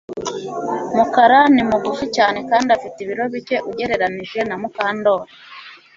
Mukara 0.95 1.39
ni 1.53 1.63
mugufi 1.69 2.05
cyane 2.15 2.39
kandi 2.49 2.69
afite 2.77 2.97
ibiro 3.01 3.23
bike 3.33 3.57
ugereranije 3.69 4.39
na 4.49 4.55
Mukandoli 4.61 5.25